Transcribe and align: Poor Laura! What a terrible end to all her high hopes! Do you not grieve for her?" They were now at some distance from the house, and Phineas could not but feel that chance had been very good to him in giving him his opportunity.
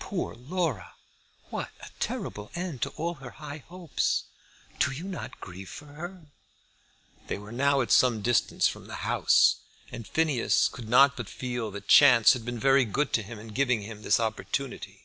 Poor 0.00 0.34
Laura! 0.34 0.94
What 1.50 1.70
a 1.80 1.90
terrible 2.00 2.50
end 2.56 2.82
to 2.82 2.88
all 2.96 3.14
her 3.22 3.30
high 3.38 3.58
hopes! 3.68 4.24
Do 4.80 4.90
you 4.90 5.04
not 5.04 5.40
grieve 5.40 5.68
for 5.70 5.86
her?" 5.86 6.26
They 7.28 7.38
were 7.38 7.52
now 7.52 7.80
at 7.80 7.92
some 7.92 8.20
distance 8.20 8.66
from 8.66 8.88
the 8.88 8.96
house, 9.06 9.60
and 9.92 10.08
Phineas 10.08 10.66
could 10.66 10.88
not 10.88 11.16
but 11.16 11.28
feel 11.28 11.70
that 11.70 11.86
chance 11.86 12.32
had 12.32 12.44
been 12.44 12.58
very 12.58 12.84
good 12.84 13.12
to 13.12 13.22
him 13.22 13.38
in 13.38 13.54
giving 13.54 13.82
him 13.82 14.02
his 14.02 14.18
opportunity. 14.18 15.02